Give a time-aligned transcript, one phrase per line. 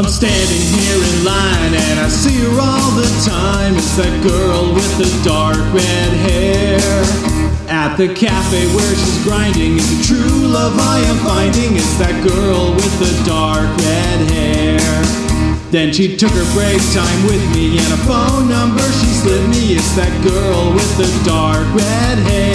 [0.00, 3.76] I'm standing here in line and I see her all the time.
[3.76, 6.80] It's that girl with the dark red hair.
[7.68, 11.76] At the cafe where she's grinding, it's the true love I am finding.
[11.76, 14.80] It's that girl with the dark red hair.
[15.68, 19.76] Then she took her break time with me and a phone number she slid me.
[19.76, 22.49] It's that girl with the dark red hair.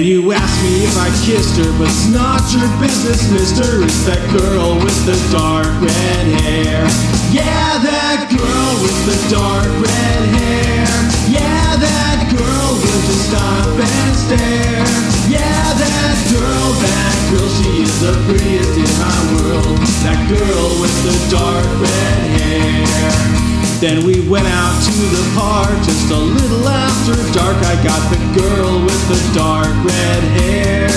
[0.00, 3.84] And you asked me if I kissed her, but it's not your business, mister.
[3.84, 6.88] It's that girl with the dark red hair.
[7.28, 10.88] Yeah, that girl with the dark red hair.
[11.28, 14.88] Yeah, that girl will just stop and stare.
[15.28, 19.84] Yeah, that girl, that girl, she is the prettiest in my world.
[20.00, 23.49] That girl with the dark red hair.
[23.80, 27.56] Then we went out to the park just a little after dark.
[27.64, 30.90] I got the girl with the dark red hair.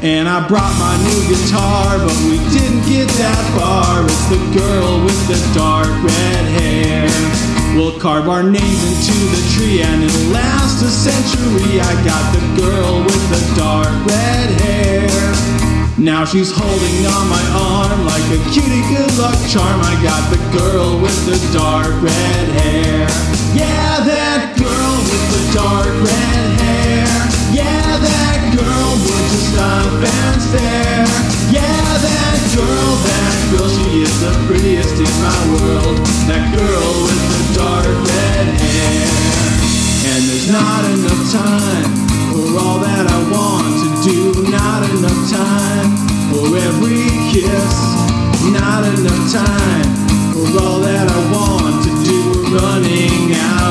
[0.00, 4.00] And I brought my new guitar, but we didn't get that far.
[4.08, 7.04] It's the girl with the dark red hair.
[7.76, 11.84] We'll carve our names into the tree and it'll last a century.
[11.84, 15.50] I got the girl with the dark red hair.
[16.00, 19.84] Now she's holding on my arm like a cutie good luck charm.
[19.84, 23.06] I got girl with the dark red hair.
[23.54, 27.06] Yeah, that girl with the dark red hair.
[27.54, 31.06] Yeah, that girl would just stop and stare.
[31.54, 35.98] Yeah, that girl, that girl, she is the prettiest in my world.
[36.26, 39.06] That girl with the dark red hair.
[40.10, 41.90] And there's not enough time
[42.34, 44.50] for all that I want to do.
[44.50, 45.90] Not enough time
[46.34, 47.74] for every kiss.
[48.50, 50.09] Not enough time
[50.56, 52.18] all that I want to do.
[52.56, 53.69] Running out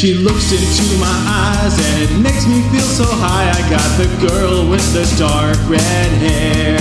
[0.00, 3.52] she looks into my eyes, and it makes me feel so high.
[3.52, 6.80] I got the girl with the dark red hair.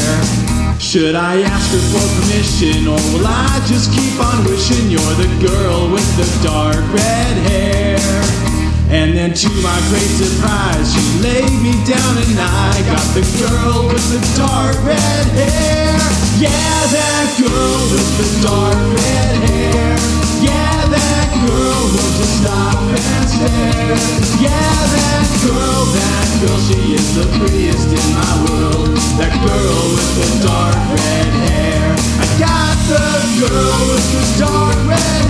[0.80, 5.28] Should I ask her for permission, or will I just keep on wishing you're the
[5.44, 8.00] girl with the dark red hair?
[8.88, 13.92] And then to my great surprise, she laid me down and I got the girl
[13.92, 15.92] with the dark red hair.
[16.40, 20.09] Yeah, that girl with the dark red hair.
[23.90, 28.94] Yeah, that girl, that girl, she is the prettiest in my world.
[29.18, 31.98] That girl with the dark red hair.
[32.22, 33.02] I got the
[33.42, 35.26] girl with the dark red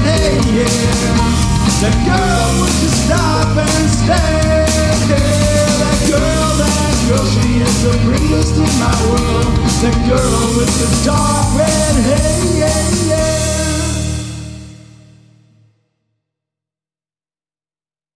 [0.51, 1.39] hair.
[1.79, 4.67] That girl would just stop and stare.
[5.07, 9.55] That girl, that girl, she is the prettiest in my world.
[9.79, 12.58] That girl with the dark red hair.